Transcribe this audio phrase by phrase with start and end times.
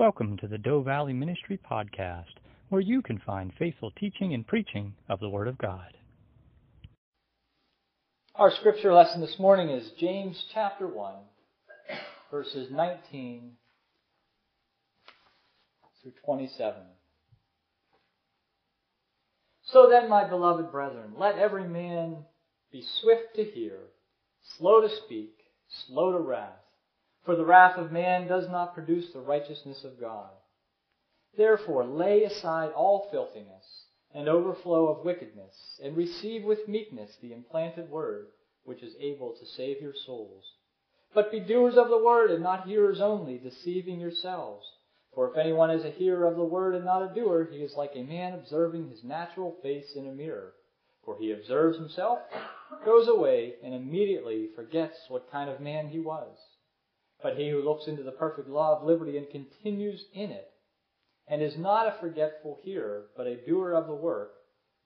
[0.00, 2.32] Welcome to the Doe Valley Ministry Podcast,
[2.70, 5.92] where you can find faithful teaching and preaching of the Word of God.
[8.34, 11.12] Our scripture lesson this morning is James chapter 1,
[12.30, 13.52] verses 19
[16.02, 16.80] through 27.
[19.64, 22.24] So then, my beloved brethren, let every man
[22.72, 23.76] be swift to hear,
[24.56, 25.34] slow to speak,
[25.68, 26.59] slow to wrath.
[27.24, 30.30] For the wrath of man does not produce the righteousness of God.
[31.36, 37.88] Therefore, lay aside all filthiness and overflow of wickedness, and receive with meekness the implanted
[37.88, 38.28] word,
[38.64, 40.44] which is able to save your souls.
[41.14, 44.66] But be doers of the word, and not hearers only, deceiving yourselves.
[45.14, 47.76] For if anyone is a hearer of the word and not a doer, he is
[47.76, 50.54] like a man observing his natural face in a mirror.
[51.04, 52.20] For he observes himself,
[52.84, 56.36] goes away, and immediately forgets what kind of man he was.
[57.22, 60.50] But he who looks into the perfect law of liberty and continues in it,
[61.26, 64.32] and is not a forgetful hearer, but a doer of the work,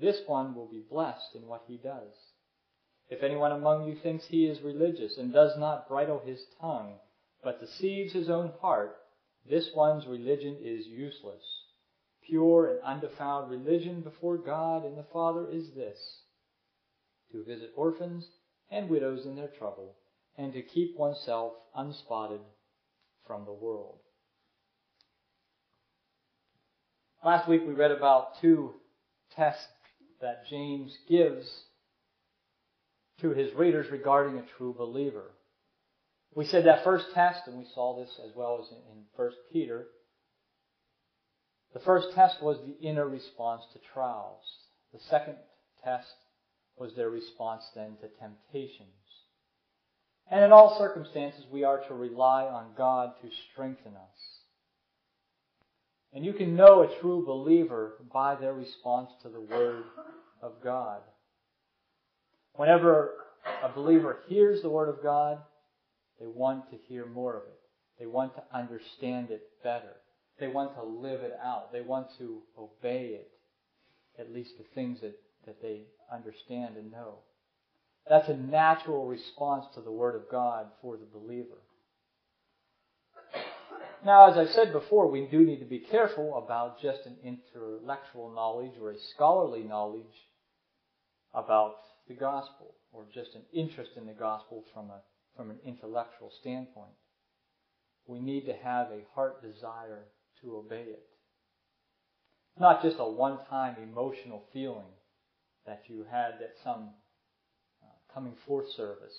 [0.00, 2.12] this one will be blessed in what he does.
[3.08, 6.98] If anyone among you thinks he is religious and does not bridle his tongue,
[7.42, 8.96] but deceives his own heart,
[9.48, 11.42] this one's religion is useless.
[12.22, 15.98] Pure and undefiled religion before God and the Father is this
[17.32, 18.28] to visit orphans
[18.70, 19.96] and widows in their trouble
[20.38, 22.40] and to keep oneself unspotted
[23.26, 23.98] from the world.
[27.24, 28.74] Last week we read about two
[29.34, 29.66] tests
[30.20, 31.46] that James gives
[33.20, 35.32] to his readers regarding a true believer.
[36.34, 39.86] We said that first test, and we saw this as well as in 1 Peter.
[41.74, 44.44] The first test was the inner response to trials.
[44.92, 45.36] The second
[45.82, 46.06] test
[46.76, 48.88] was their response then to temptations.
[50.30, 54.38] And in all circumstances, we are to rely on God to strengthen us.
[56.12, 59.84] And you can know a true believer by their response to the Word
[60.42, 61.00] of God.
[62.54, 63.12] Whenever
[63.62, 65.38] a believer hears the Word of God,
[66.20, 67.60] they want to hear more of it.
[67.98, 69.96] They want to understand it better.
[70.38, 71.72] They want to live it out.
[71.72, 73.30] They want to obey it,
[74.18, 77.18] at least the things that, that they understand and know.
[78.08, 81.58] That's a natural response to the Word of God for the believer.
[84.04, 88.30] Now, as I said before, we do need to be careful about just an intellectual
[88.30, 90.04] knowledge or a scholarly knowledge
[91.34, 91.76] about
[92.06, 95.02] the gospel, or just an interest in the gospel from, a,
[95.36, 96.94] from an intellectual standpoint.
[98.06, 100.06] We need to have a heart desire
[100.40, 101.04] to obey it.
[102.58, 104.90] Not just a one time emotional feeling
[105.66, 106.90] that you had that some
[108.12, 109.16] coming forth service,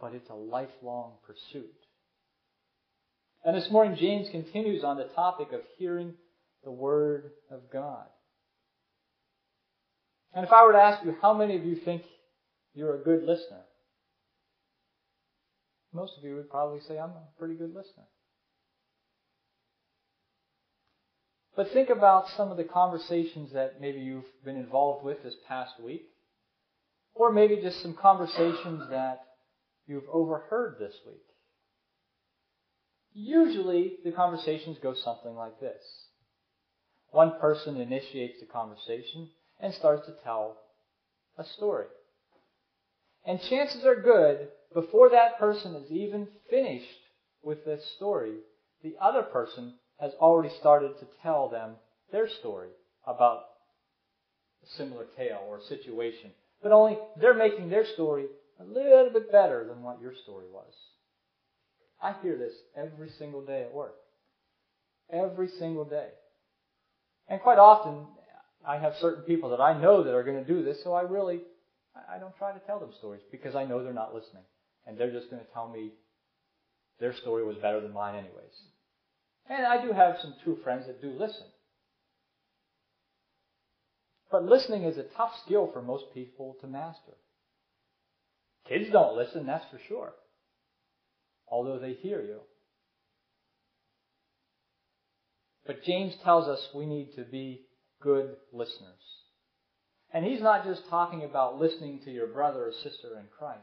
[0.00, 1.72] but it's a lifelong pursuit.
[3.44, 6.14] And this morning, James continues on the topic of hearing
[6.64, 8.06] the Word of God.
[10.34, 12.02] And if I were to ask you, how many of you think
[12.74, 13.62] you're a good listener?
[15.92, 18.04] Most of you would probably say, I'm a pretty good listener.
[21.56, 25.72] But think about some of the conversations that maybe you've been involved with this past
[25.82, 26.06] week.
[27.16, 29.20] Or maybe just some conversations that
[29.86, 31.22] you've overheard this week.
[33.14, 35.82] Usually the conversations go something like this.
[37.10, 40.58] One person initiates the conversation and starts to tell
[41.38, 41.86] a story.
[43.24, 47.00] And chances are good, before that person is even finished
[47.42, 48.34] with this story,
[48.82, 51.76] the other person has already started to tell them
[52.12, 52.68] their story
[53.06, 53.44] about
[54.62, 56.32] a similar tale or situation
[56.62, 58.26] but only they're making their story
[58.60, 60.72] a little bit better than what your story was.
[62.02, 63.94] I hear this every single day at work.
[65.12, 66.08] Every single day.
[67.28, 68.06] And quite often,
[68.66, 71.02] I have certain people that I know that are going to do this, so I
[71.02, 71.40] really,
[72.12, 74.42] I don't try to tell them stories because I know they're not listening.
[74.86, 75.90] And they're just going to tell me
[77.00, 78.54] their story was better than mine anyways.
[79.48, 81.46] And I do have some true friends that do listen.
[84.36, 87.14] But listening is a tough skill for most people to master.
[88.68, 90.12] Kids don't listen, that's for sure.
[91.48, 92.40] Although they hear you.
[95.66, 97.62] But James tells us we need to be
[98.02, 99.00] good listeners.
[100.12, 103.62] And he's not just talking about listening to your brother or sister in Christ.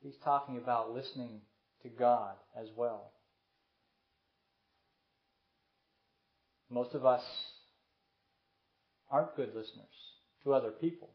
[0.00, 1.42] He's talking about listening
[1.82, 3.12] to God as well.
[6.70, 7.22] Most of us
[9.10, 9.86] aren't good listeners
[10.44, 11.10] to other people.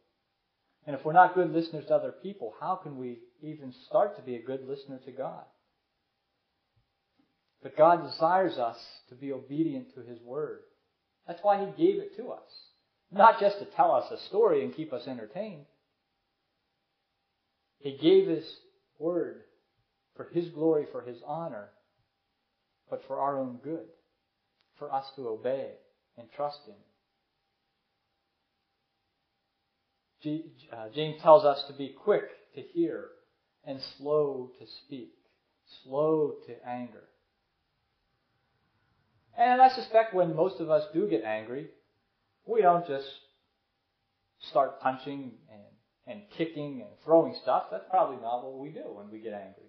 [0.85, 4.21] And if we're not good listeners to other people, how can we even start to
[4.21, 5.45] be a good listener to God?
[7.61, 8.77] But God desires us
[9.09, 10.59] to be obedient to His Word.
[11.25, 12.41] That's why He gave it to us.
[13.11, 15.65] Not just to tell us a story and keep us entertained.
[17.79, 18.43] He gave His
[18.99, 19.43] Word
[20.15, 21.69] for His glory, for His honor,
[22.89, 23.87] but for our own good,
[24.77, 25.71] for us to obey
[26.17, 26.75] and trust Him.
[26.75, 26.77] Uh,
[30.23, 32.23] James uh, tells us to be quick
[32.55, 33.07] to hear
[33.65, 35.13] and slow to speak,
[35.83, 37.03] slow to anger.
[39.37, 41.67] And I suspect when most of us do get angry,
[42.45, 43.07] we don't just
[44.49, 45.61] start punching and,
[46.05, 47.65] and kicking and throwing stuff.
[47.71, 49.63] That's probably not what we do when we get angry.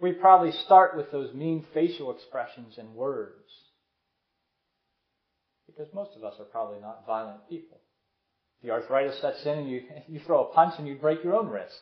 [0.00, 3.50] We probably start with those mean facial expressions and words.
[5.66, 7.80] Because most of us are probably not violent people.
[8.62, 11.48] The arthritis sets in and you, you throw a punch and you break your own
[11.48, 11.80] wrist.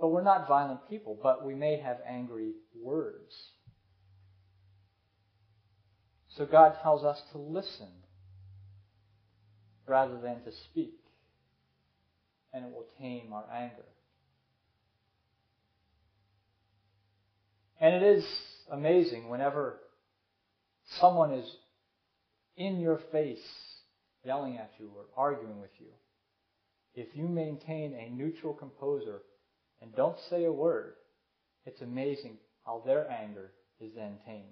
[0.00, 3.34] But we're not violent people, but we may have angry words.
[6.36, 7.88] So God tells us to listen
[9.86, 10.94] rather than to speak,
[12.54, 13.84] and it will tame our anger.
[17.80, 18.24] And it is
[18.70, 19.80] amazing whenever
[21.00, 21.56] someone is
[22.56, 23.38] in your face
[24.24, 25.86] yelling at you or arguing with you.
[26.94, 29.22] If you maintain a neutral composure
[29.80, 30.94] and don't say a word,
[31.64, 34.44] it's amazing how their anger is then tamed.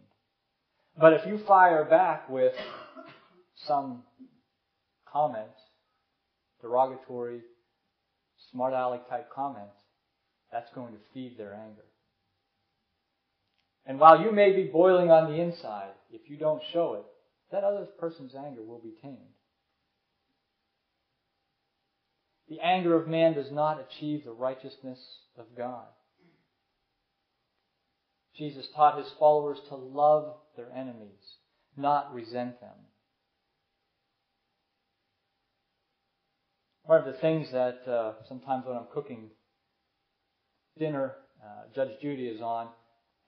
[0.99, 2.55] But if you fire back with
[3.67, 4.03] some
[5.13, 5.47] comment,
[6.61, 7.41] derogatory,
[8.51, 9.69] smart aleck type comment,
[10.53, 11.85] that's going to feed their anger.
[13.87, 17.05] And while you may be boiling on the inside, if you don't show it,
[17.51, 19.17] that other person's anger will be tamed.
[22.49, 24.99] The anger of man does not achieve the righteousness
[25.39, 25.87] of God.
[28.37, 31.37] Jesus taught his followers to love their enemies,
[31.77, 32.71] not resent them.
[36.85, 39.31] One of the things that uh, sometimes when I'm cooking
[40.79, 42.69] dinner, uh, Judge Judy is on,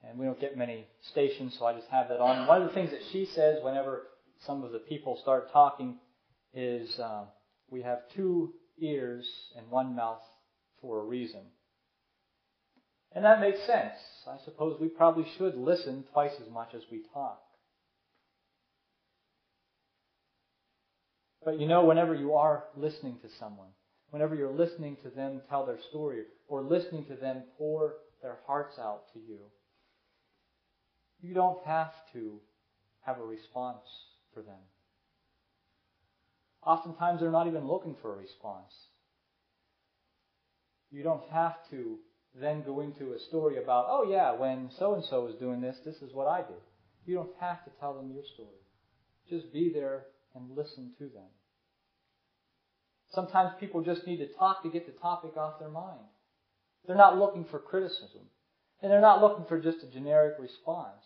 [0.03, 2.39] and we don't get many stations, so I just have that on.
[2.39, 4.07] And one of the things that she says whenever
[4.47, 5.99] some of the people start talking
[6.55, 7.25] is uh,
[7.69, 10.21] we have two ears and one mouth
[10.81, 11.41] for a reason.
[13.13, 13.93] And that makes sense.
[14.27, 17.41] I suppose we probably should listen twice as much as we talk.
[21.43, 23.69] But you know, whenever you are listening to someone,
[24.11, 28.77] whenever you're listening to them tell their story, or listening to them pour their hearts
[28.79, 29.39] out to you,
[31.21, 32.39] you don't have to
[33.01, 33.85] have a response
[34.33, 34.59] for them.
[36.71, 38.71] Oftentimes they're not even looking for a response.
[40.89, 41.97] You don't have to
[42.33, 45.75] then go into a story about, oh yeah, when so and so was doing this,
[45.83, 46.63] this is what I did.
[47.05, 48.63] You don't have to tell them your story.
[49.29, 51.27] Just be there and listen to them.
[53.09, 56.07] Sometimes people just need to talk to get the topic off their mind.
[56.87, 58.21] They're not looking for criticism.
[58.81, 61.03] And they're not looking for just a generic response.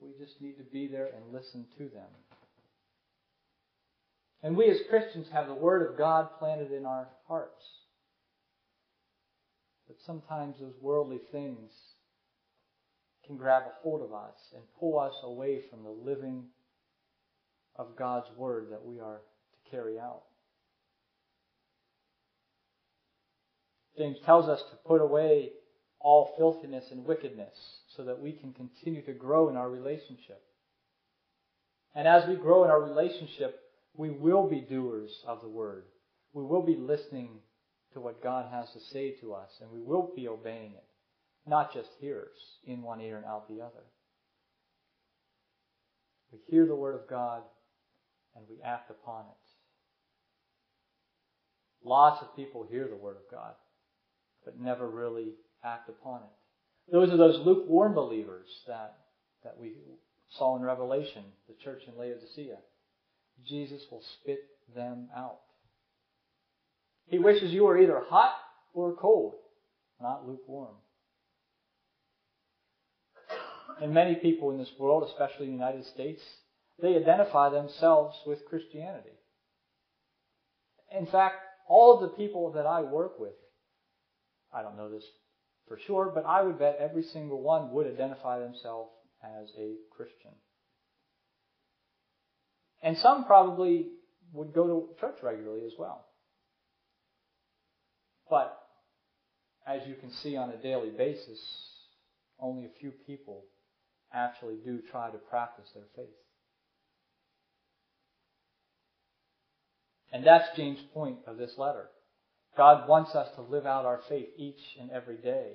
[0.00, 2.10] We just need to be there and listen to them.
[4.42, 7.64] And we as Christians have the Word of God planted in our hearts.
[9.86, 11.70] But sometimes those worldly things
[13.26, 16.44] can grab a hold of us and pull us away from the living
[17.76, 20.22] of God's Word that we are to carry out.
[23.96, 25.50] James tells us to put away
[26.00, 27.54] all filthiness and wickedness
[27.96, 30.42] so that we can continue to grow in our relationship.
[31.94, 33.61] And as we grow in our relationship,
[33.94, 35.84] we will be doers of the word.
[36.32, 37.40] We will be listening
[37.92, 40.84] to what God has to say to us, and we will be obeying it,
[41.46, 43.84] not just hearers, in one ear and out the other.
[46.32, 47.42] We hear the word of God
[48.34, 49.36] and we act upon it.
[51.86, 53.54] Lots of people hear the word of God,
[54.44, 55.32] but never really
[55.62, 56.92] act upon it.
[56.92, 58.94] Those are those lukewarm believers that,
[59.44, 59.74] that we
[60.30, 62.56] saw in Revelation, the church in Laodicea.
[63.46, 64.40] Jesus will spit
[64.74, 65.38] them out.
[67.06, 68.34] He wishes you were either hot
[68.72, 69.34] or cold,
[70.00, 70.74] not lukewarm.
[73.80, 76.22] And many people in this world, especially in the United States,
[76.80, 79.18] they identify themselves with Christianity.
[80.96, 81.36] In fact,
[81.68, 83.34] all of the people that I work with,
[84.52, 85.04] I don't know this
[85.68, 88.90] for sure, but I would bet every single one would identify themselves
[89.24, 90.32] as a Christian.
[92.82, 93.86] And some probably
[94.32, 96.04] would go to church regularly as well.
[98.28, 98.58] But
[99.66, 101.40] as you can see on a daily basis,
[102.40, 103.44] only a few people
[104.12, 106.14] actually do try to practice their faith.
[110.12, 111.88] And that's James' point of this letter.
[112.56, 115.52] God wants us to live out our faith each and every day.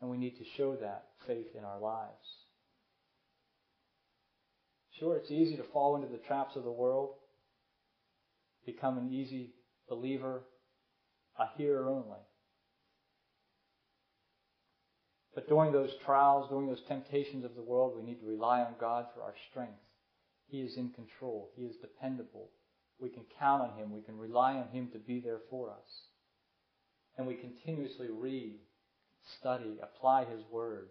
[0.00, 2.14] And we need to show that faith in our lives.
[4.98, 7.10] Sure, it's easy to fall into the traps of the world,
[8.66, 9.50] become an easy
[9.88, 10.42] believer,
[11.38, 12.18] a hearer only.
[15.34, 18.74] But during those trials, during those temptations of the world, we need to rely on
[18.80, 19.78] God for our strength.
[20.48, 21.50] He is in control.
[21.54, 22.50] He is dependable.
[22.98, 23.92] We can count on Him.
[23.92, 26.08] We can rely on Him to be there for us.
[27.16, 28.56] And we continuously read,
[29.38, 30.88] study, apply His Word,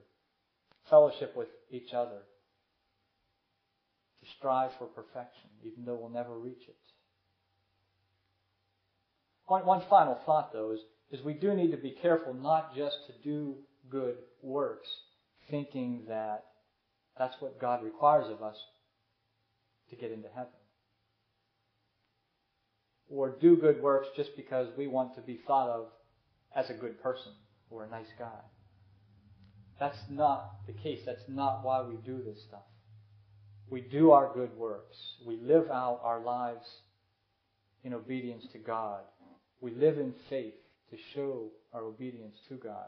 [0.89, 2.21] fellowship with each other,
[4.37, 6.75] strive for perfection, even though we'll never reach it.
[9.45, 10.79] One, one final thought, though, is,
[11.11, 13.55] is we do need to be careful not just to do
[13.89, 14.89] good works,
[15.49, 16.43] thinking that
[17.17, 18.57] that's what God requires of us
[19.89, 20.51] to get into heaven.
[23.09, 25.87] Or do good works just because we want to be thought of
[26.53, 27.31] as a good person
[27.69, 28.39] or a nice guy.
[29.79, 31.01] That's not the case.
[31.05, 32.63] That's not why we do this stuff.
[33.69, 34.95] We do our good works.
[35.25, 36.65] We live out our lives
[37.83, 39.01] in obedience to God.
[39.59, 40.53] We live in faith
[40.91, 42.87] to show our obedience to God.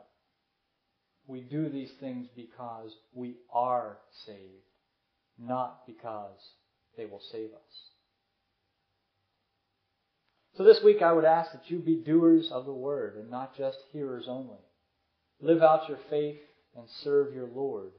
[1.28, 4.66] We do these things because we are saved,
[5.38, 6.40] not because
[6.98, 7.90] they will save us.
[10.58, 13.58] So this week I would ask that you be doers of the word and not
[13.58, 14.58] just hearers only.
[15.42, 16.40] Live out your faith
[16.76, 17.92] and serve your Lord.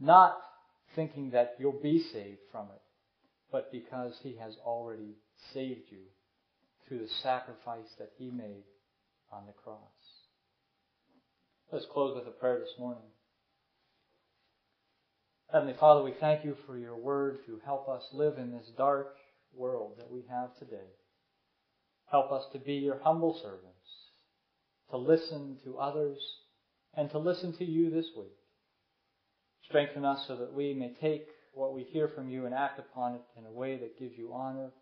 [0.00, 0.38] Not
[0.94, 2.82] thinking that you'll be saved from it,
[3.52, 5.16] but because He has already
[5.52, 6.04] saved you
[6.86, 8.64] through the sacrifice that He made
[9.32, 9.78] on the cross.
[11.72, 13.02] Let's close with a prayer this morning.
[15.52, 19.14] Heavenly Father, we thank you for your word to help us live in this dark
[19.54, 20.90] world that we have today.
[22.10, 23.66] Help us to be your humble servants,
[24.90, 26.18] to listen to others,
[26.94, 28.39] and to listen to you this week.
[29.70, 33.14] Strengthen us so that we may take what we hear from you and act upon
[33.14, 34.72] it in a way that gives you honor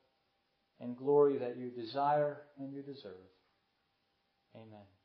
[0.81, 3.13] and glory that you desire and you deserve.
[4.57, 4.98] Amen.